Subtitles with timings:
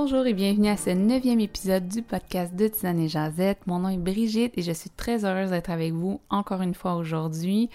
[0.00, 3.66] Bonjour et bienvenue à ce neuvième épisode du podcast de Tisane et Jazette.
[3.66, 6.94] Mon nom est Brigitte et je suis très heureuse d'être avec vous encore une fois
[6.94, 7.68] aujourd'hui.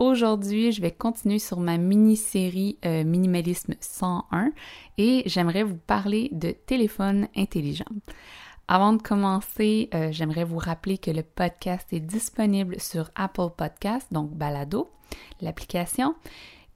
[0.00, 4.50] Aujourd'hui, je vais continuer sur ma mini-série euh, Minimalisme 101
[4.98, 7.84] et j'aimerais vous parler de téléphone intelligent.
[8.66, 14.08] Avant de commencer, euh, j'aimerais vous rappeler que le podcast est disponible sur Apple Podcast,
[14.10, 14.90] donc Balado,
[15.40, 16.16] l'application,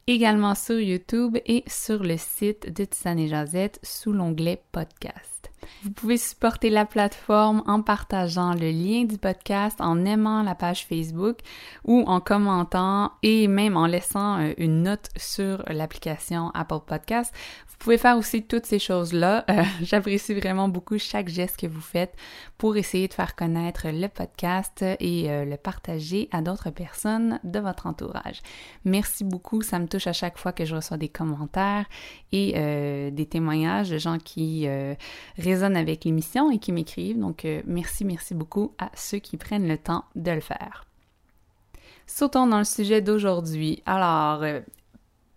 [0.06, 5.50] également sur YouTube et sur le site de Tisane et Jazette sous l'onglet podcast.
[5.82, 10.86] Vous pouvez supporter la plateforme en partageant le lien du podcast, en aimant la page
[10.86, 11.38] Facebook
[11.84, 17.34] ou en commentant et même en laissant euh, une note sur l'application Apple Podcast.
[17.68, 19.44] Vous pouvez faire aussi toutes ces choses-là.
[19.54, 22.14] Euh, j'apprécie vraiment beaucoup chaque geste que vous faites
[22.58, 27.60] pour essayer de faire connaître le podcast et euh, le partager à d'autres personnes de
[27.60, 28.40] votre entourage.
[28.84, 31.86] Merci beaucoup, ça me touche à chaque fois que je reçois des commentaires
[32.32, 32.52] et
[33.12, 34.66] des témoignages de gens qui
[35.62, 37.18] avec l'émission et qui m'écrivent.
[37.18, 40.86] Donc, euh, merci, merci beaucoup à ceux qui prennent le temps de le faire.
[42.06, 43.82] Sautons dans le sujet d'aujourd'hui.
[43.86, 44.60] Alors, euh,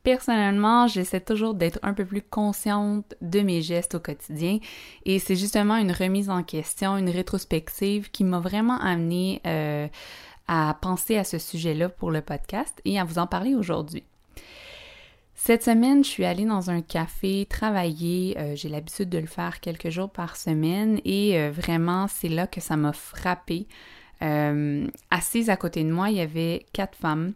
[0.04, 4.60] personnellement, j'essaie toujours d'être un peu plus consciente de mes gestes au quotidien
[5.06, 9.88] et c'est justement une remise en question, une rétrospective qui m'a vraiment amené euh,
[10.48, 14.04] à penser à ce sujet-là pour le podcast et à vous en parler aujourd'hui.
[15.40, 18.36] Cette semaine, je suis allée dans un café travailler.
[18.40, 22.48] Euh, j'ai l'habitude de le faire quelques jours par semaine et euh, vraiment, c'est là
[22.48, 23.68] que ça m'a frappé.
[24.24, 27.34] Euh, assise à côté de moi, il y avait quatre femmes.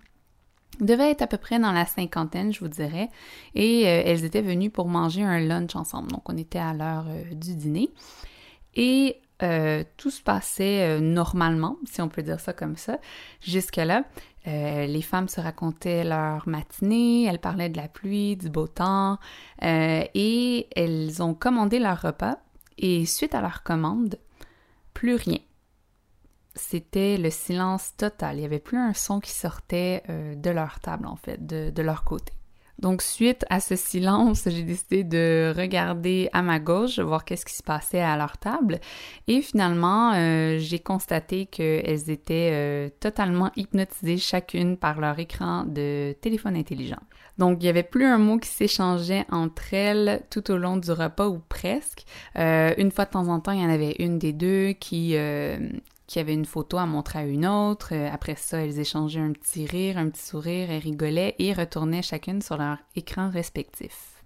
[0.80, 3.08] devaient être à peu près dans la cinquantaine, je vous dirais,
[3.54, 6.12] et elles étaient venues pour manger un lunch ensemble.
[6.12, 7.92] Donc, on était à l'heure du dîner.
[8.74, 9.22] Et
[9.98, 12.98] tout se passait normalement, si on peut dire ça comme ça,
[13.42, 14.06] jusque-là.
[14.48, 19.20] Euh, les femmes se racontaient leur matinée, elles parlaient de la pluie, du beau temps,
[19.64, 22.38] euh, et elles ont commandé leur repas.
[22.78, 24.18] Et suite à leur commande,
[24.94, 25.40] plus rien.
[26.56, 28.38] C'était le silence total.
[28.38, 31.82] Il n'y avait plus un son qui sortait euh, de leur table, en fait, de
[31.82, 32.34] leur côté.
[32.81, 37.53] Donc, suite à ce silence, j'ai décidé de regarder à ma gauche, voir qu'est-ce qui
[37.53, 38.80] se passait à leur table.
[39.27, 46.15] Et finalement, euh, j'ai constaté qu'elles étaient euh, totalement hypnotisées chacune par leur écran de
[46.21, 47.02] téléphone intelligent.
[47.37, 50.92] Donc, il n'y avait plus un mot qui s'échangeait entre elles tout au long du
[50.92, 52.03] repas ou presque.
[52.37, 55.15] Euh, une fois de temps en temps, il y en avait une des deux qui,
[56.11, 57.94] qui avait une photo à montrer à une autre.
[57.94, 62.02] Euh, après ça, elles échangeaient un petit rire, un petit sourire, elles rigolaient et retournaient
[62.02, 64.22] chacune sur leur écran respectif.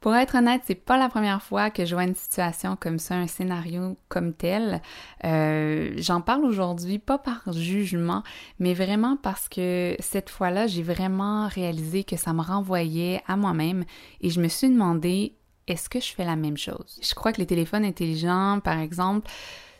[0.00, 3.16] Pour être honnête, c'est pas la première fois que je vois une situation comme ça,
[3.16, 4.80] un scénario comme tel.
[5.24, 8.22] Euh, J'en parle aujourd'hui pas par jugement,
[8.58, 13.84] mais vraiment parce que cette fois-là, j'ai vraiment réalisé que ça me renvoyait à moi-même
[14.22, 15.34] et je me suis demandé
[15.66, 16.98] est-ce que je fais la même chose?
[17.02, 19.30] Je crois que les téléphones intelligents, par exemple,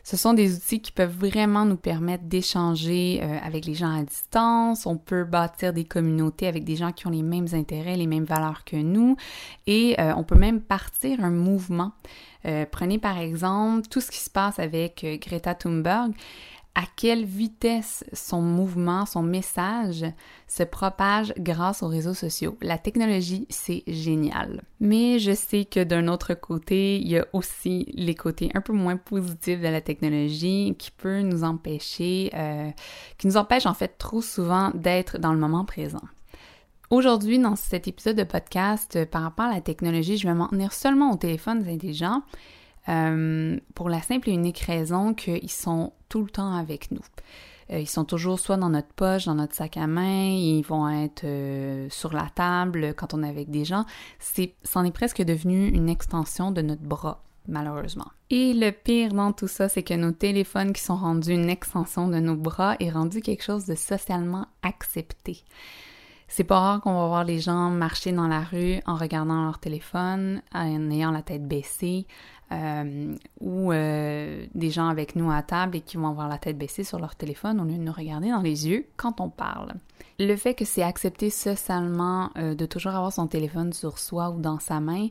[0.03, 4.03] ce sont des outils qui peuvent vraiment nous permettre d'échanger euh, avec les gens à
[4.03, 4.85] distance.
[4.85, 8.25] On peut bâtir des communautés avec des gens qui ont les mêmes intérêts, les mêmes
[8.25, 9.15] valeurs que nous.
[9.65, 11.93] Et euh, on peut même partir un mouvement.
[12.45, 16.11] Euh, prenez par exemple tout ce qui se passe avec Greta Thunberg
[16.75, 20.05] à quelle vitesse son mouvement, son message
[20.47, 22.57] se propage grâce aux réseaux sociaux.
[22.61, 24.63] La technologie, c'est génial.
[24.79, 28.73] Mais je sais que d'un autre côté, il y a aussi les côtés un peu
[28.73, 32.71] moins positifs de la technologie qui peut nous empêcher, euh,
[33.19, 36.01] qui nous empêche en fait trop souvent d'être dans le moment présent.
[36.89, 40.47] Aujourd'hui, dans cet épisode de podcast, euh, par rapport à la technologie, je vais m'en
[40.47, 42.23] tenir seulement aux téléphones intelligents
[42.89, 47.01] euh, pour la simple et unique raison qu'ils sont tout le temps avec nous.
[47.71, 50.89] Euh, ils sont toujours soit dans notre poche, dans notre sac à main, ils vont
[50.89, 53.85] être euh, sur la table quand on est avec des gens.
[54.19, 58.11] C'est, c'en est presque devenu une extension de notre bras, malheureusement.
[58.29, 62.07] Et le pire dans tout ça, c'est que nos téléphones qui sont rendus une extension
[62.07, 65.43] de nos bras est rendu quelque chose de socialement accepté.
[66.27, 69.59] C'est pas rare qu'on va voir les gens marcher dans la rue en regardant leur
[69.59, 72.07] téléphone, en ayant la tête baissée,
[72.51, 76.57] euh, ou euh, des gens avec nous à table et qui vont avoir la tête
[76.57, 79.73] baissée sur leur téléphone au lieu de nous regarder dans les yeux quand on parle.
[80.19, 84.39] Le fait que c'est accepté socialement euh, de toujours avoir son téléphone sur soi ou
[84.39, 85.07] dans sa main,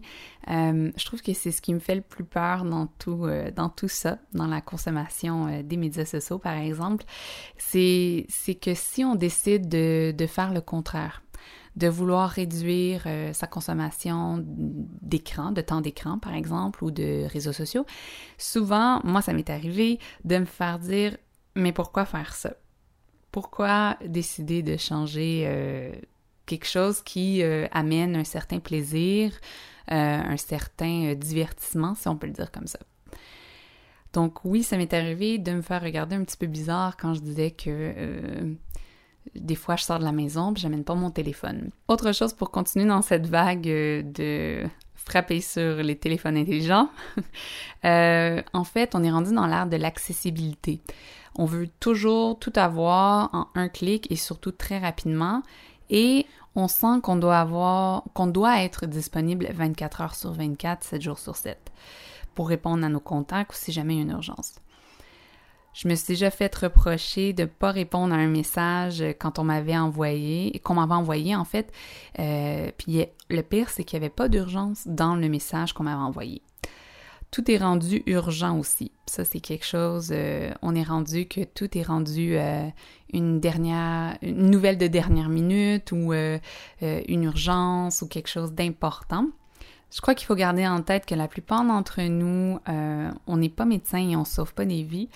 [0.47, 3.89] je trouve que c'est ce qui me fait le plus peur dans tout, dans tout
[3.89, 7.05] ça, dans la consommation des médias sociaux par exemple,
[7.57, 8.27] c'est
[8.61, 11.23] que si on décide de, de faire le contraire,
[11.77, 17.53] de vouloir réduire euh, sa consommation d'écran, de temps d'écran par exemple, ou de réseaux
[17.53, 17.87] sociaux,
[18.39, 21.17] souvent, moi, ça m'est arrivé de me faire dire,
[21.55, 22.55] mais pourquoi faire ça?
[23.31, 25.93] Pourquoi décider de changer euh,
[26.45, 29.33] quelque chose qui euh, amène un certain plaisir,
[29.89, 32.79] un certain divertissement, si on peut le dire comme ça?
[34.13, 37.21] Donc oui, ça m'est arrivé de me faire regarder un petit peu bizarre quand je
[37.21, 38.55] disais que
[39.35, 41.71] des fois, je sors de la maison puis j'amène pas mon téléphone.
[41.89, 44.65] Autre chose pour continuer dans cette vague euh, de
[44.95, 46.89] frapper sur les téléphones intelligents,
[47.85, 50.81] euh, en fait, on est rendu dans l'ère de l'accessibilité.
[51.35, 55.43] On veut toujours tout avoir en un clic et surtout très rapidement.
[55.89, 61.03] Et on sent qu'on doit avoir, qu'on doit être disponible 24 heures sur 24, 7
[61.03, 61.59] jours sur 7
[62.35, 64.55] pour répondre à nos contacts ou si jamais il y a une urgence.
[65.73, 69.45] Je me suis déjà fait reprocher de ne pas répondre à un message quand on
[69.45, 71.73] m'avait envoyé, qu'on m'avait envoyé en fait.
[72.19, 76.03] Euh, puis le pire, c'est qu'il n'y avait pas d'urgence dans le message qu'on m'avait
[76.03, 76.43] envoyé.
[77.31, 78.93] Tout est rendu urgent aussi.
[79.07, 80.11] Ça, c'est quelque chose.
[80.13, 82.69] Euh, on est rendu que tout est rendu euh,
[83.15, 89.29] une dernière, une nouvelle de dernière minute ou une urgence ou quelque chose d'important.
[89.91, 92.59] Je crois qu'il faut garder en tête que la plupart d'entre nous,
[93.27, 95.09] on n'est pas médecin et on sauve pas des vies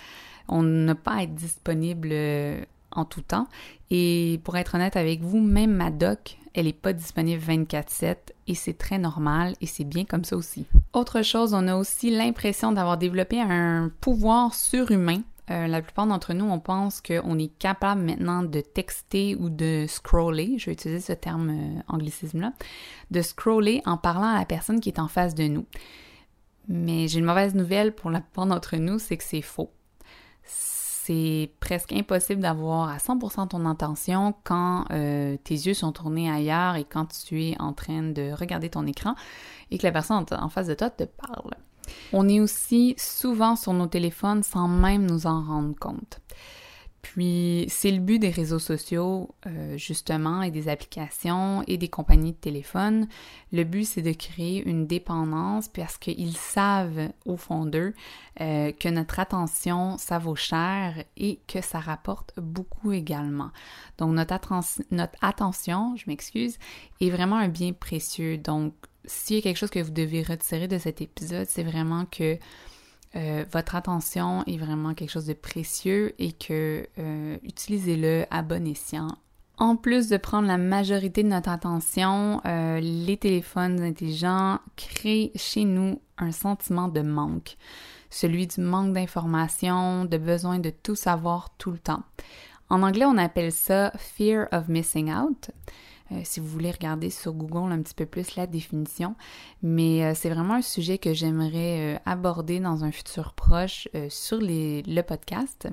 [0.49, 2.61] on n'a pas à être disponible euh,
[2.93, 3.49] en tout temps.
[3.91, 8.17] Et pour être honnête avec vous, même ma doc, elle n'est pas disponible 24/7
[8.47, 10.67] et c'est très normal et c'est bien comme ça aussi.
[10.93, 15.21] Autre chose, on a aussi l'impression d'avoir développé un pouvoir surhumain.
[15.51, 19.85] Euh, la plupart d'entre nous, on pense qu'on est capable maintenant de texter ou de
[19.87, 22.53] scroller, je vais utiliser ce terme euh, anglicisme-là,
[23.13, 25.67] de scroller en parlant à la personne qui est en face de nous.
[26.67, 29.71] Mais j'ai une mauvaise nouvelle pour la plupart d'entre nous, c'est que c'est faux
[30.47, 36.75] c'est presque impossible d'avoir à 100% ton attention quand euh, tes yeux sont tournés ailleurs
[36.75, 39.15] et quand tu es en train de regarder ton écran
[39.71, 41.55] et que la personne en face de toi te parle.
[42.13, 46.21] On est aussi souvent sur nos téléphones sans même nous en rendre compte.
[47.07, 52.33] Puis c'est le but des réseaux sociaux, euh, justement, et des applications et des compagnies
[52.33, 53.07] de téléphone.
[53.53, 57.95] Le but, c'est de créer une dépendance parce qu'ils savent au fond d'eux
[58.41, 63.51] euh, que notre attention, ça vaut cher et que ça rapporte beaucoup également.
[63.99, 64.35] Donc notre,
[64.91, 66.59] notre attention, je m'excuse,
[67.01, 68.37] est vraiment un bien précieux.
[68.37, 68.75] Donc
[69.05, 72.37] s'il y a quelque chose que vous devez retirer de cet épisode, c'est vraiment que
[73.15, 78.67] euh, votre attention est vraiment quelque chose de précieux et que euh, utilisez-le à bon
[78.67, 79.09] escient.
[79.59, 85.65] En plus de prendre la majorité de notre attention, euh, les téléphones intelligents créent chez
[85.65, 87.57] nous un sentiment de manque,
[88.11, 92.03] celui du manque d'information, de besoin de tout savoir tout le temps.
[92.69, 95.51] En anglais, on appelle ça fear of missing out.
[96.13, 99.17] Euh, si vous voulez regarder sur Google un petit peu plus la définition.
[99.63, 104.39] Mais euh, c'est vraiment un sujet que j'aimerais euh, aborder dans un futur proche sur
[104.41, 105.69] le podcast.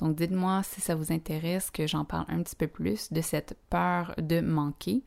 [0.00, 3.56] Donc dites-moi si ça vous intéresse que j'en parle un petit peu plus de cette
[3.68, 5.02] peur de manquer.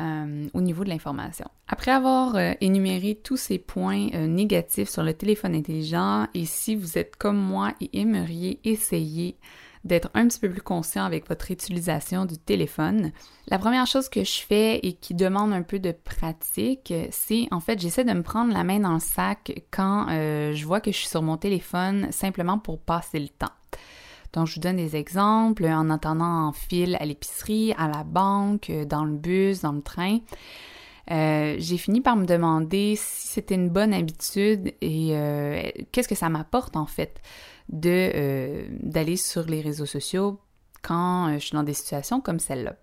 [0.00, 1.46] au niveau de l'information.
[1.68, 7.14] Après avoir énuméré tous ces points négatifs sur le téléphone intelligent, et si vous êtes
[7.14, 9.36] comme moi et aimeriez essayer
[9.84, 13.12] d'être un petit peu plus conscient avec votre utilisation du téléphone.
[13.48, 17.60] La première chose que je fais et qui demande un peu de pratique, c'est en
[17.60, 20.92] fait j'essaie de me prendre la main dans le sac quand euh, je vois que
[20.92, 23.52] je suis sur mon téléphone simplement pour passer le temps.
[24.32, 28.72] Donc, je vous donne des exemples en attendant en file à l'épicerie, à la banque,
[28.86, 30.20] dans le bus, dans le train.
[31.10, 36.14] Euh, j'ai fini par me demander si c'était une bonne habitude et euh, qu'est-ce que
[36.14, 37.20] ça m'apporte en fait?
[37.72, 40.38] De euh, d'aller sur les réseaux sociaux
[40.82, 42.76] quand euh, je suis dans des situations comme celle-là.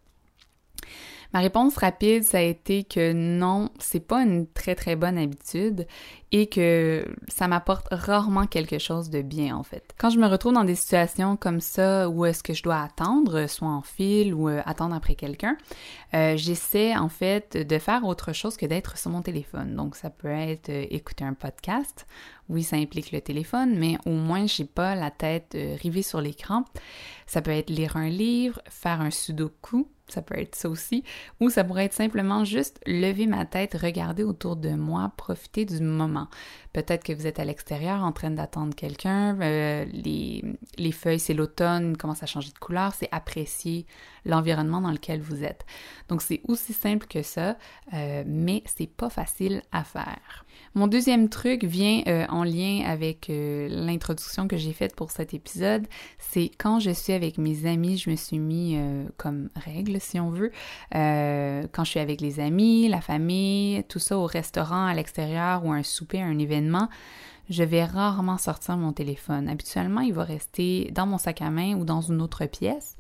[1.34, 5.86] Ma réponse rapide, ça a été que non, c'est pas une très très bonne habitude
[6.32, 9.94] et que ça m'apporte rarement quelque chose de bien en fait.
[10.00, 13.48] Quand je me retrouve dans des situations comme ça où est-ce que je dois attendre,
[13.48, 15.56] soit en file ou euh, attendre après quelqu'un,
[16.16, 19.76] euh, j'essaie en fait de faire autre chose que d'être sur mon téléphone.
[19.76, 22.08] Donc ça peut être euh, écouter un podcast.
[22.48, 26.66] Oui, ça implique le téléphone, mais au moins j'ai pas la tête rivée sur l'écran.
[27.28, 31.04] Ça peut être lire un livre, faire un sudoku, ça peut être ça aussi,
[31.40, 35.82] ou ça pourrait être simplement juste lever ma tête, regarder autour de moi, profiter du
[35.82, 36.28] moment.
[36.74, 40.44] Peut-être que vous êtes à l'extérieur en train d'attendre quelqu'un, euh, les,
[40.78, 43.88] les feuilles, c'est l'automne, commence à changer de couleur, c'est apprécier
[44.26, 45.66] l'environnement dans lequel vous êtes.
[46.10, 47.58] Donc c'est aussi simple que ça,
[47.94, 50.46] euh, mais c'est pas facile à faire.
[50.76, 55.88] Mon deuxième truc vient euh, en lien avec l'introduction que j'ai faite pour cet épisode.
[56.20, 58.78] C'est quand je suis avec mes amis, je me suis mis
[59.18, 60.52] comme règle, si on veut,
[60.92, 65.72] quand je suis avec les amis, la famille, tout ça au restaurant, à l'extérieur ou
[65.72, 66.59] un souper, un événement,
[67.50, 69.50] je vais rarement sortir mon téléphone.
[69.50, 72.96] Habituellement, il va rester dans mon sac à main ou dans une autre pièce.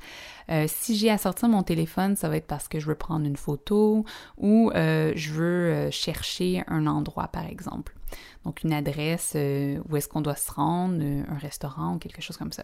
[0.49, 3.25] Euh, si j'ai à sortir mon téléphone, ça va être parce que je veux prendre
[3.25, 4.05] une photo
[4.37, 7.95] ou euh, je veux euh, chercher un endroit, par exemple.
[8.43, 12.51] Donc une adresse où est-ce qu'on doit se rendre, un restaurant ou quelque chose comme
[12.51, 12.63] ça.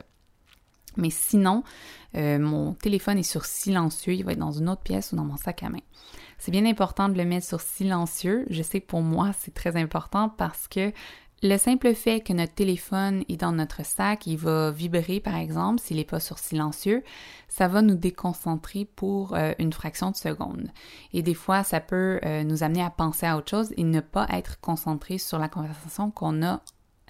[0.98, 1.64] Mais sinon,
[2.14, 5.38] mon téléphone est sur silencieux, il va être dans une autre pièce ou dans mon
[5.38, 5.82] sac à main.
[6.38, 8.46] C'est bien important de le mettre sur silencieux.
[8.50, 10.92] Je sais que pour moi, c'est très important parce que
[11.44, 15.80] le simple fait que notre téléphone est dans notre sac, il va vibrer par exemple,
[15.80, 17.04] s'il n'est pas sur silencieux,
[17.50, 20.70] ça va nous déconcentrer pour euh, une fraction de seconde.
[21.14, 24.00] Et des fois, ça peut euh, nous amener à penser à autre chose et ne
[24.00, 26.62] pas être concentré sur la conversation qu'on a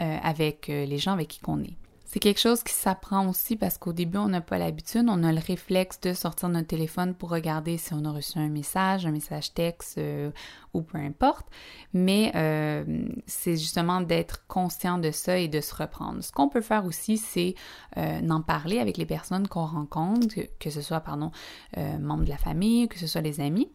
[0.01, 1.77] euh, avec les gens avec qui on est.
[2.15, 5.33] C'est quelque chose qui s'apprend aussi parce qu'au début, on n'a pas l'habitude, on a
[5.33, 9.11] le réflexe de sortir notre téléphone pour regarder si on a reçu un message, un
[9.11, 10.31] message texte euh,
[10.73, 11.45] ou peu importe.
[11.91, 12.85] Mais euh,
[13.25, 16.23] c'est justement d'être conscient de ça et de se reprendre.
[16.23, 17.53] Ce qu'on peut faire aussi, c'est
[17.97, 21.31] euh, d'en parler avec les personnes qu'on rencontre, que, ce soit, pardon,
[21.75, 23.69] membres de la famille, que ce soit les amis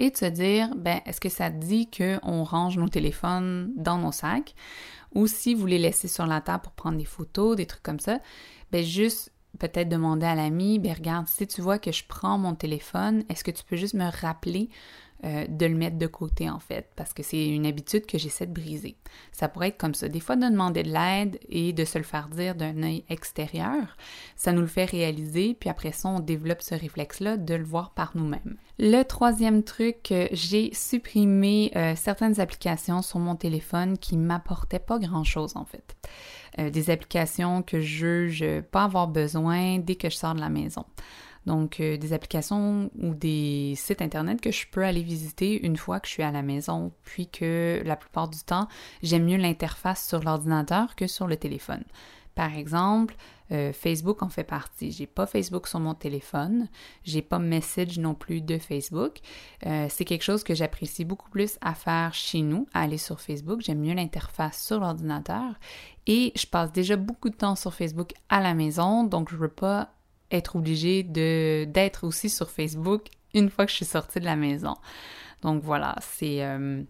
[0.00, 4.12] et de se dire, ben, est-ce que ça dit qu'on range nos téléphones dans nos
[4.12, 4.54] sacs?
[5.14, 8.00] Ou si vous les laissez sur la table pour prendre des photos, des trucs comme
[8.00, 8.18] ça,
[8.72, 12.54] ben, juste peut-être demander à l'ami, ben, regarde, si tu vois que je prends mon
[12.54, 14.70] téléphone, est-ce que tu peux juste me rappeler
[15.24, 18.46] euh, de le mettre de côté en fait, parce que c'est une habitude que j'essaie
[18.46, 18.96] de briser.
[19.32, 20.08] Ça pourrait être comme ça.
[20.08, 23.98] Des fois, de demander de l'aide et de se le faire dire d'un œil extérieur,
[24.36, 27.90] ça nous le fait réaliser, puis après ça, on développe ce réflexe-là de le voir
[27.90, 28.56] par nous-mêmes.
[28.78, 35.54] Le troisième truc, j'ai supprimé euh, certaines applications sur mon téléphone qui m'apportaient pas grand-chose
[35.56, 35.96] en fait.
[36.58, 40.48] Euh, des applications que je juge pas avoir besoin dès que je sors de la
[40.48, 40.84] maison.
[41.46, 46.00] Donc, euh, des applications ou des sites Internet que je peux aller visiter une fois
[46.00, 48.68] que je suis à la maison, puis que la plupart du temps,
[49.02, 51.84] j'aime mieux l'interface sur l'ordinateur que sur le téléphone.
[52.34, 53.16] Par exemple,
[53.52, 54.92] euh, Facebook en fait partie.
[54.92, 56.68] J'ai pas Facebook sur mon téléphone,
[57.02, 59.18] j'ai pas Message non plus de Facebook.
[59.66, 63.20] Euh, c'est quelque chose que j'apprécie beaucoup plus à faire chez nous, à aller sur
[63.20, 63.60] Facebook.
[63.60, 65.54] J'aime mieux l'interface sur l'ordinateur
[66.06, 69.48] et je passe déjà beaucoup de temps sur Facebook à la maison, donc je veux
[69.48, 69.92] pas
[70.30, 74.36] être obligée de d'être aussi sur Facebook une fois que je suis sortie de la
[74.36, 74.74] maison.
[75.42, 76.82] Donc voilà, c'est euh,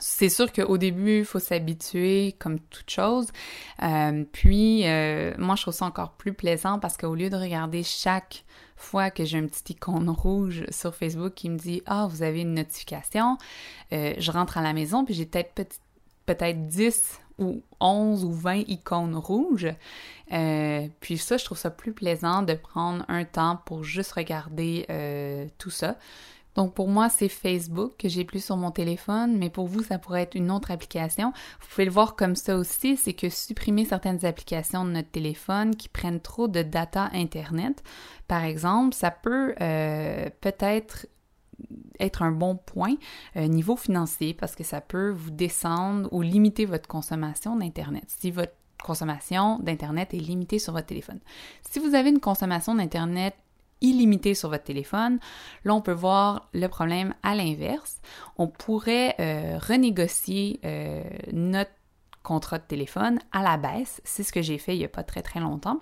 [0.00, 3.28] c'est sûr qu'au début, il faut s'habituer comme toute chose.
[3.82, 7.82] Euh, puis, euh, moi, je trouve ça encore plus plaisant parce qu'au lieu de regarder
[7.82, 8.44] chaque
[8.76, 12.42] fois que j'ai un petit icône rouge sur Facebook qui me dit «Ah, vous avez
[12.42, 13.38] une notification
[13.90, 15.80] je rentre à la maison puis j'ai peut-être
[16.26, 19.68] peut-être 10 ou 11 ou 20 icônes rouges.
[20.32, 24.86] Euh, puis ça, je trouve ça plus plaisant de prendre un temps pour juste regarder
[24.90, 25.96] euh, tout ça.
[26.58, 29.96] Donc pour moi, c'est Facebook que j'ai plus sur mon téléphone, mais pour vous, ça
[29.96, 31.32] pourrait être une autre application.
[31.60, 35.76] Vous pouvez le voir comme ça aussi, c'est que supprimer certaines applications de notre téléphone
[35.76, 37.84] qui prennent trop de data Internet,
[38.26, 41.06] par exemple, ça peut euh, peut-être
[42.00, 42.94] être un bon point
[43.36, 48.04] euh, niveau financier parce que ça peut vous descendre ou limiter votre consommation d'Internet.
[48.06, 51.20] Si votre consommation d'Internet est limitée sur votre téléphone.
[51.68, 53.34] Si vous avez une consommation d'Internet
[53.80, 55.18] illimitée sur votre téléphone,
[55.64, 58.00] là on peut voir le problème à l'inverse.
[58.36, 61.70] On pourrait euh, renégocier euh, notre
[62.22, 64.00] contrat de téléphone à la baisse.
[64.04, 65.80] C'est ce que j'ai fait il n'y a pas très très longtemps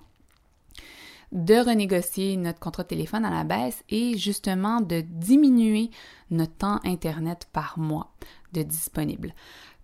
[1.33, 5.91] de renégocier notre contrat de téléphone à la baisse et justement de diminuer
[6.31, 8.13] notre temps Internet par mois
[8.53, 9.35] de disponible.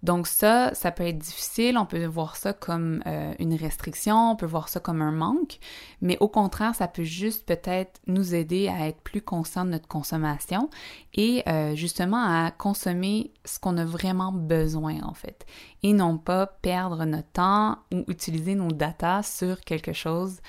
[0.03, 4.37] Donc ça, ça peut être difficile, on peut voir ça comme euh, une restriction, on
[4.37, 5.61] peut voir ça comme un manque,
[6.01, 9.87] mais au contraire, ça peut juste peut-être nous aider à être plus conscient de notre
[9.87, 10.71] consommation
[11.15, 15.47] et euh, justement à consommer ce qu'on a vraiment besoin en fait,
[15.85, 20.41] et non pas perdre notre temps ou utiliser nos datas sur quelque chose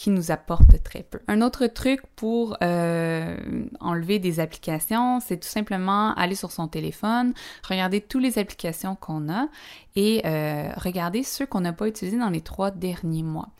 [0.00, 1.20] qui nous apporte très peu.
[1.28, 3.36] Un autre truc pour euh,
[3.80, 7.34] enlever des applications, c'est tout simplement aller sur son téléphone,
[7.68, 9.48] regarder toutes les applications qu'on a
[9.96, 13.50] et euh, regarder ceux qu'on n'a pas utilisés dans les trois derniers mois.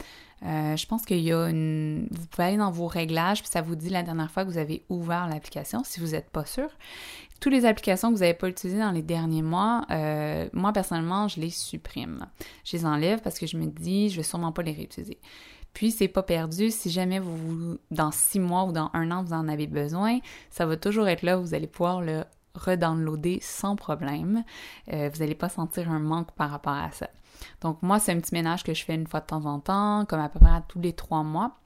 [0.47, 2.09] Euh, je pense qu'il y a une...
[2.11, 4.57] Vous pouvez aller dans vos réglages, puis ça vous dit la dernière fois que vous
[4.57, 6.71] avez ouvert l'application, si vous n'êtes pas sûr.
[7.43, 9.85] Toutes les applications que vous n'avez pas utilisées dans les derniers mois,
[10.55, 12.27] moi personnellement, je les supprime.
[12.65, 15.19] Je les enlève parce que je me dis, je vais sûrement pas les réutiliser.
[15.73, 16.71] Puis c'est pas perdu.
[16.71, 20.19] Si jamais vous, dans six mois ou dans un an, vous en avez besoin,
[20.51, 21.37] ça va toujours être là.
[21.37, 22.25] Vous allez pouvoir le
[22.55, 24.45] redownloader sans problème.
[24.93, 27.09] Euh, vous n'allez pas sentir un manque par rapport à ça.
[27.61, 30.05] Donc moi, c'est un petit ménage que je fais une fois de temps en temps,
[30.07, 31.57] comme à peu près tous les trois mois.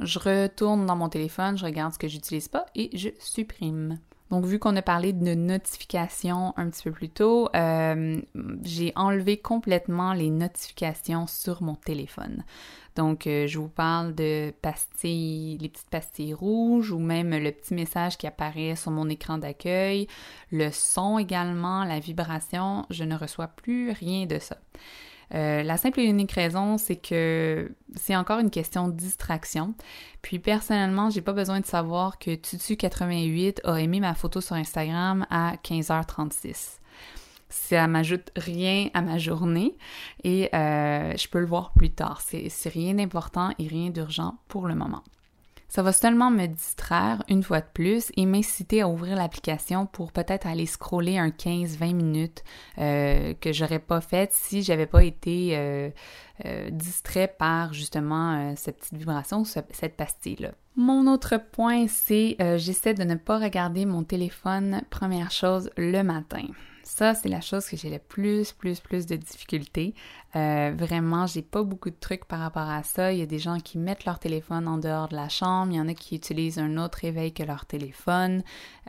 [0.00, 3.98] je retourne dans mon téléphone, je regarde ce que j'utilise pas et je supprime.
[4.30, 8.20] Donc, vu qu'on a parlé de notifications un petit peu plus tôt, euh,
[8.62, 12.44] j'ai enlevé complètement les notifications sur mon téléphone.
[12.96, 17.74] Donc, euh, je vous parle de pastilles, les petites pastilles rouges ou même le petit
[17.74, 20.08] message qui apparaît sur mon écran d'accueil,
[20.50, 24.56] le son également, la vibration, je ne reçois plus rien de ça.
[25.34, 29.74] Euh, la simple et unique raison, c'est que c'est encore une question de distraction.
[30.22, 35.26] Puis personnellement, j'ai pas besoin de savoir que Tutu88 a aimé ma photo sur Instagram
[35.30, 36.78] à 15h36.
[37.48, 39.76] Ça m'ajoute rien à ma journée
[40.24, 42.20] et euh, je peux le voir plus tard.
[42.20, 45.02] C'est rien d'important et rien d'urgent pour le moment.
[45.68, 50.12] Ça va seulement me distraire une fois de plus et m'inciter à ouvrir l'application pour
[50.12, 52.44] peut-être aller scroller un 15-20 minutes
[52.78, 55.90] euh, que j'aurais pas fait si j'avais pas été euh,
[56.44, 60.52] euh, distrait par justement cette petite vibration, cette pastille-là.
[60.76, 66.44] Mon autre point, c'est j'essaie de ne pas regarder mon téléphone première chose le matin.
[66.86, 69.92] Ça, c'est la chose que j'ai le plus, plus, plus de difficultés.
[70.36, 73.12] Euh, vraiment, j'ai pas beaucoup de trucs par rapport à ça.
[73.12, 75.72] Il y a des gens qui mettent leur téléphone en dehors de la chambre.
[75.72, 78.42] Il y en a qui utilisent un autre réveil que leur téléphone.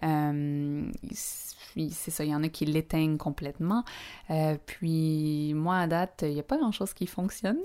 [0.04, 3.86] Euh, c'est ça, il y en a qui l'éteignent complètement.
[4.30, 7.62] Euh, puis moi, à date, il n'y a pas grand-chose qui fonctionne.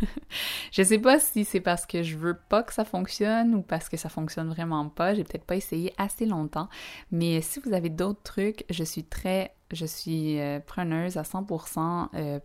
[0.72, 3.88] je sais pas si c'est parce que je veux pas que ça fonctionne ou parce
[3.88, 5.14] que ça fonctionne vraiment pas.
[5.14, 6.68] J'ai peut-être pas essayé assez longtemps.
[7.10, 12.08] Mais si vous avez d'autres trucs, je suis très je suis euh, preneuse à 100%,
[12.14, 12.38] euh,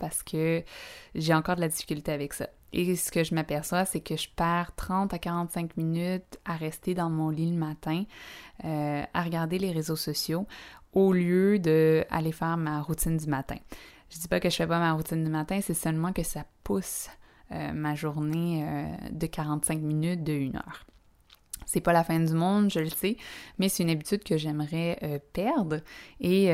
[0.00, 0.62] parce que
[1.14, 2.48] j'ai encore de la difficulté avec ça.
[2.76, 6.92] Et ce que je m'aperçois, c'est que je perds 30 à 45 minutes à rester
[6.92, 8.02] dans mon lit le matin,
[8.64, 10.48] euh, à regarder les réseaux sociaux,
[10.92, 13.58] au lieu d'aller faire ma routine du matin.
[14.10, 16.44] Je dis pas que je fais pas ma routine du matin, c'est seulement que ça
[16.64, 17.08] pousse
[17.52, 20.84] euh, ma journée euh, de 45 minutes de 1 heure.
[21.66, 23.16] C'est pas la fin du monde, je le sais,
[23.58, 25.80] mais c'est une habitude que j'aimerais perdre.
[26.20, 26.50] Et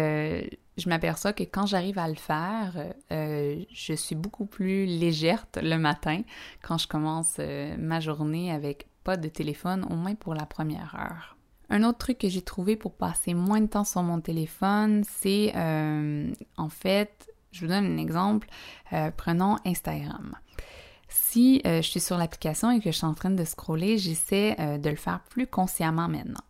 [0.80, 2.72] je m'aperçois que quand j'arrive à le faire,
[3.12, 6.22] euh, je suis beaucoup plus légère le matin
[6.62, 7.38] quand je commence
[7.78, 11.36] ma journée avec pas de téléphone, au moins pour la première heure.
[11.68, 15.52] Un autre truc que j'ai trouvé pour passer moins de temps sur mon téléphone, c'est
[15.54, 18.48] en fait, je vous donne un exemple,
[19.16, 20.34] prenons Instagram.
[21.10, 24.56] Si euh, je suis sur l'application et que je suis en train de scroller, j'essaie
[24.60, 26.40] euh, de le faire plus consciemment maintenant.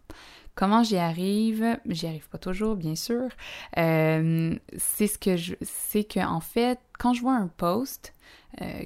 [0.61, 1.81] Comment j'y arrive?
[1.89, 3.31] J'y arrive pas toujours, bien sûr.
[3.79, 5.55] Euh, c'est ce que je.
[5.63, 8.13] C'est que, en fait, quand je vois un post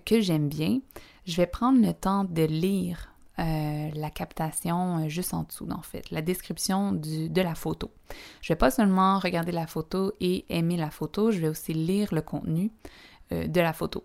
[0.07, 0.79] que j'aime bien,
[1.27, 6.23] je vais prendre le temps de lire la captation juste en dessous, en fait, la
[6.23, 7.91] description de la photo.
[8.41, 12.15] Je vais pas seulement regarder la photo et aimer la photo, je vais aussi lire
[12.15, 12.71] le contenu
[13.33, 14.05] de la photo.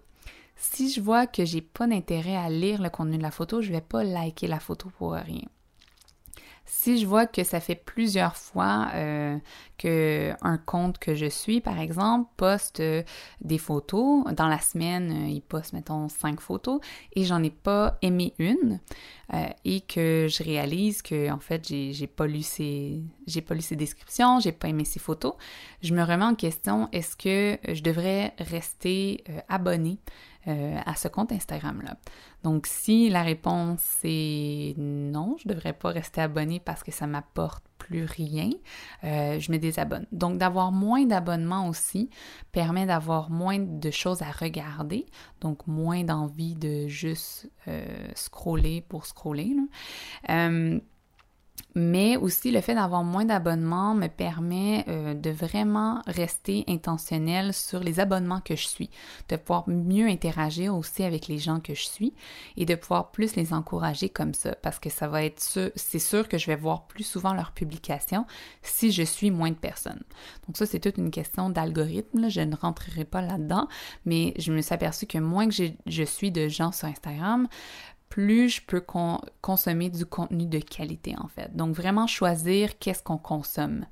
[0.55, 3.71] Si je vois que j'ai pas d'intérêt à lire le contenu de la photo, je
[3.71, 5.45] vais pas liker la photo pour rien.
[6.71, 9.35] Si je vois que ça fait plusieurs fois euh,
[9.79, 13.01] que un compte que je suis, par exemple, poste euh,
[13.41, 16.79] des photos, dans la semaine, euh, il poste, mettons, cinq photos,
[17.15, 18.79] et j'en ai pas aimé une,
[19.65, 23.75] et que je réalise que, en fait, j'ai pas lu ses, j'ai pas lu ses
[23.75, 25.33] descriptions, j'ai pas aimé ses photos,
[25.81, 29.99] je me remets en question, est-ce que je devrais rester abonné
[30.47, 31.97] euh, à ce compte Instagram-là.
[32.43, 37.07] Donc, si la réponse est non, je ne devrais pas rester abonné parce que ça
[37.07, 38.49] m'apporte plus rien,
[39.03, 40.05] euh, je me désabonne.
[40.11, 42.09] Donc, d'avoir moins d'abonnements aussi
[42.51, 45.05] permet d'avoir moins de choses à regarder,
[45.41, 49.53] donc moins d'envie de juste euh, scroller pour scroller.
[51.75, 57.79] Mais aussi, le fait d'avoir moins d'abonnements me permet euh, de vraiment rester intentionnel sur
[57.79, 58.89] les abonnements que je suis,
[59.29, 62.13] de pouvoir mieux interagir aussi avec les gens que je suis
[62.57, 65.99] et de pouvoir plus les encourager comme ça, parce que ça va être sûr, c'est
[65.99, 68.25] sûr que je vais voir plus souvent leurs publications
[68.63, 70.03] si je suis moins de personnes.
[70.47, 73.67] Donc ça, c'est toute une question d'algorithme, je ne rentrerai pas là-dedans,
[74.05, 77.47] mais je me suis aperçue que moins que je suis de gens sur Instagram,
[78.09, 78.83] plus je peux
[79.41, 81.55] consommer du contenu de qualité en fait.
[81.55, 83.85] Donc vraiment choisir qu'est-ce qu'on consomme.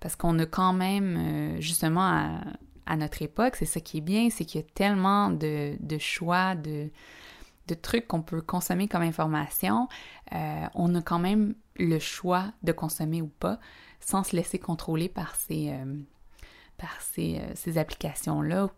[0.00, 2.40] Parce qu'on a quand même, euh, justement,
[2.86, 6.54] à, notre époque, c'est ça qui est bien, c'est qu'il y a tellement de, choix,
[6.54, 6.90] de,
[7.82, 9.88] trucs qu'on peut consommer comme information.
[10.32, 13.58] Euh, on a quand même le choix de consommer ou pas
[14.00, 18.68] sans se laisser contrôler par ces, euh, applications-là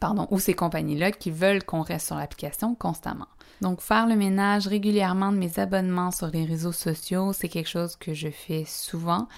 [0.00, 3.28] pardon, ou ces compagnies-là qui veulent qu'on reste sur l'application constamment.
[3.60, 7.96] Donc, faire le ménage régulièrement de mes abonnements sur les réseaux sociaux, c'est quelque chose
[7.96, 9.28] que je fais souvent.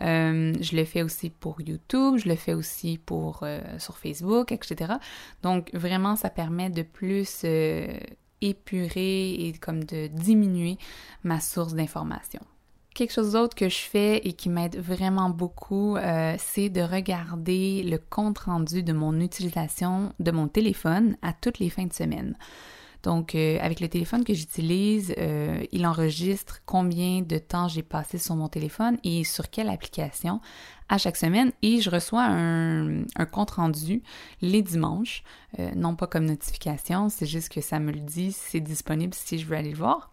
[0.00, 4.52] Euh, je le fais aussi pour YouTube, je le fais aussi pour euh, sur Facebook,
[4.52, 4.94] etc.
[5.42, 7.86] Donc, vraiment, ça permet de plus euh,
[8.40, 10.78] épurer et comme de diminuer
[11.22, 12.40] ma source d'information.
[12.94, 17.82] Quelque chose d'autre que je fais et qui m'aide vraiment beaucoup, euh, c'est de regarder
[17.82, 22.36] le compte rendu de mon utilisation de mon téléphone à toutes les fins de semaine.
[23.02, 28.16] Donc, euh, avec le téléphone que j'utilise, euh, il enregistre combien de temps j'ai passé
[28.16, 30.40] sur mon téléphone et sur quelle application
[30.88, 31.50] à chaque semaine.
[31.62, 34.04] Et je reçois un, un compte rendu
[34.40, 35.24] les dimanches,
[35.76, 39.46] non pas comme notification, c'est juste que ça me le dit, c'est disponible si je
[39.46, 40.10] veux aller le voir.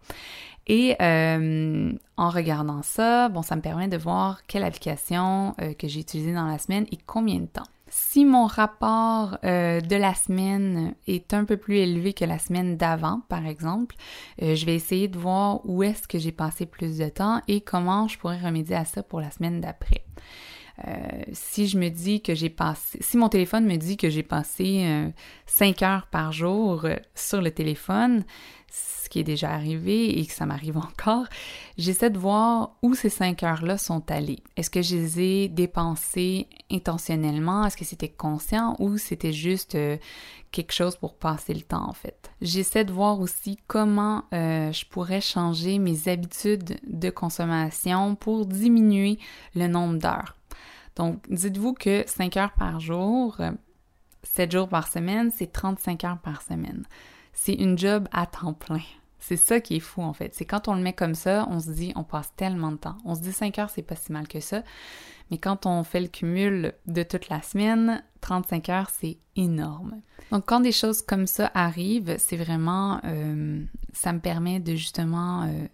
[0.66, 5.88] Et euh, en regardant ça, bon, ça me permet de voir quelle application euh, que
[5.88, 7.66] j'ai utilisée dans la semaine et combien de temps.
[7.88, 12.78] Si mon rapport euh, de la semaine est un peu plus élevé que la semaine
[12.78, 13.96] d'avant, par exemple,
[14.40, 18.08] je vais essayer de voir où est-ce que j'ai passé plus de temps et comment
[18.08, 20.04] je pourrais remédier à ça pour la semaine d'après.
[21.32, 25.12] Si je me dis que j'ai passé, si mon téléphone me dit que j'ai passé
[25.46, 28.24] 5 heures par jour sur le téléphone,
[28.72, 31.26] ce qui est déjà arrivé et que ça m'arrive encore,
[31.76, 34.42] j'essaie de voir où ces cinq heures-là sont allées.
[34.56, 37.66] Est-ce que je les ai dépensées intentionnellement?
[37.66, 39.98] Est-ce que c'était conscient ou c'était juste euh,
[40.50, 42.30] quelque chose pour passer le temps en fait?
[42.40, 49.18] J'essaie de voir aussi comment euh, je pourrais changer mes habitudes de consommation pour diminuer
[49.54, 50.36] le nombre d'heures.
[50.96, 53.38] Donc, dites-vous que 5 heures par jour,
[54.22, 56.84] 7 jours par semaine, c'est 35 heures par semaine
[57.32, 58.80] c'est une job à temps plein.
[59.18, 60.34] C'est ça qui est fou en fait.
[60.34, 62.96] C'est quand on le met comme ça, on se dit on passe tellement de temps.
[63.04, 64.62] On se dit 5 heures, c'est pas si mal que ça.
[65.30, 70.00] Mais quand on fait le cumul de toute la semaine, 35 heures, c'est énorme.
[70.30, 75.44] Donc quand des choses comme ça arrivent, c'est vraiment, euh, ça me permet de justement
[75.44, 75.66] euh,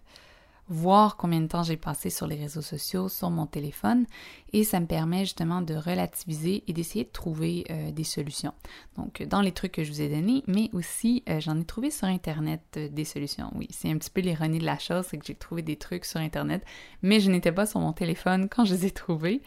[0.69, 4.05] voir combien de temps j'ai passé sur les réseaux sociaux, sur mon téléphone,
[4.53, 8.53] et ça me permet justement de relativiser et d'essayer de trouver euh, des solutions.
[8.95, 11.91] Donc, dans les trucs que je vous ai donnés, mais aussi, euh, j'en ai trouvé
[11.91, 13.51] sur Internet euh, des solutions.
[13.55, 16.05] Oui, c'est un petit peu l'ironie de la chose, c'est que j'ai trouvé des trucs
[16.05, 16.63] sur Internet,
[17.01, 19.41] mais je n'étais pas sur mon téléphone quand je les ai trouvés.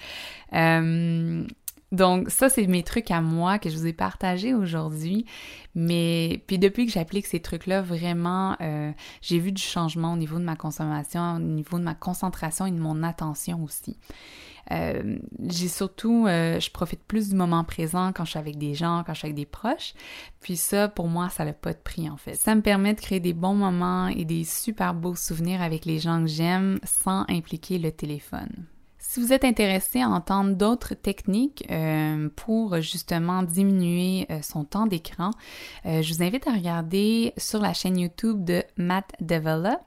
[1.93, 5.27] Donc ça, c'est mes trucs à moi que je vous ai partagés aujourd'hui.
[5.75, 10.39] Mais puis depuis que j'applique ces trucs-là, vraiment, euh, j'ai vu du changement au niveau
[10.39, 13.99] de ma consommation, au niveau de ma concentration et de mon attention aussi.
[14.71, 18.75] Euh, j'ai surtout, euh, je profite plus du moment présent quand je suis avec des
[18.75, 19.93] gens, quand je suis avec des proches.
[20.41, 22.37] Puis ça, pour moi, ça n'a pas de prix en fait.
[22.37, 25.99] Ça me permet de créer des bons moments et des super beaux souvenirs avec les
[25.99, 28.67] gens que j'aime sans impliquer le téléphone.
[29.05, 34.87] Si vous êtes intéressé à entendre d'autres techniques euh, pour justement diminuer euh, son temps
[34.87, 35.31] d'écran,
[35.87, 39.81] euh, je vous invite à regarder sur la chaîne YouTube de Matt Devella.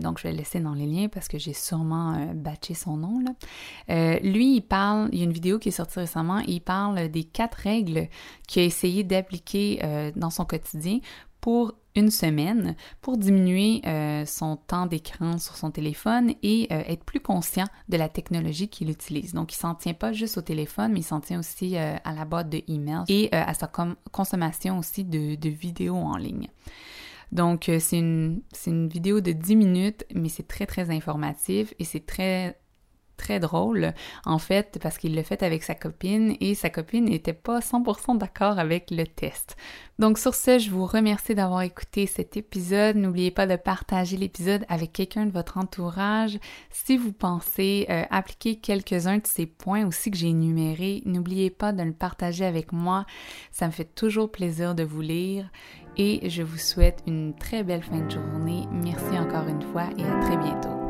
[0.00, 3.20] donc, je vais le laisser dans les liens parce que j'ai sûrement batché son nom.
[3.20, 4.18] Là.
[4.20, 7.24] lui, il parle, il y a une vidéo qui est sortie récemment, il parle des
[7.24, 8.08] quatre règles
[8.48, 10.98] qu'il a essayé d'appliquer dans son quotidien
[11.40, 17.04] pour une semaine pour diminuer euh, son temps d'écran sur son téléphone et euh, être
[17.04, 19.34] plus conscient de la technologie qu'il utilise.
[19.34, 22.14] Donc, il s'en tient pas juste au téléphone, mais il s'en tient aussi euh, à
[22.14, 23.70] la boîte de email et à sa
[24.10, 26.48] consommation aussi de, vidéos en ligne.
[27.30, 32.04] Donc, c'est une, une vidéo de 10 minutes, mais c'est très, très informatif et c'est
[32.04, 32.58] très
[33.22, 33.94] très drôle,
[34.26, 38.18] en fait, parce qu'il l'a fait avec sa copine et sa copine n'était pas 100%
[38.18, 39.56] d'accord avec le test.
[40.00, 42.96] Donc sur ce, je vous remercie d'avoir écouté cet épisode.
[42.96, 46.40] N'oubliez pas de partager l'épisode avec quelqu'un de votre entourage.
[46.70, 51.72] Si vous pensez euh, appliquer quelques-uns de ces points aussi que j'ai énumérés, n'oubliez pas
[51.72, 53.06] de le partager avec moi.
[53.52, 55.48] Ça me fait toujours plaisir de vous lire
[55.96, 58.66] et je vous souhaite une très belle fin de journée.
[58.72, 60.81] Merci encore une fois et à très bientôt.